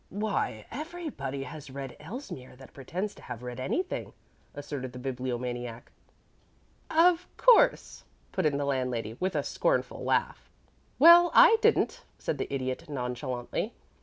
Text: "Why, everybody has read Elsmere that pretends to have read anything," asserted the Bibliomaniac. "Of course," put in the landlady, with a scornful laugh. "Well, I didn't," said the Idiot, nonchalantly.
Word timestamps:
"Why, 0.09 0.65
everybody 0.71 1.43
has 1.43 1.69
read 1.69 1.95
Elsmere 1.99 2.55
that 2.55 2.73
pretends 2.73 3.13
to 3.13 3.21
have 3.21 3.43
read 3.43 3.59
anything," 3.59 4.13
asserted 4.55 4.93
the 4.93 4.97
Bibliomaniac. 5.13 5.91
"Of 6.89 7.27
course," 7.37 8.03
put 8.31 8.47
in 8.47 8.57
the 8.57 8.65
landlady, 8.65 9.13
with 9.19 9.35
a 9.35 9.43
scornful 9.43 10.03
laugh. 10.03 10.49
"Well, 10.97 11.29
I 11.35 11.57
didn't," 11.61 12.03
said 12.17 12.39
the 12.39 12.51
Idiot, 12.51 12.89
nonchalantly. 12.89 13.73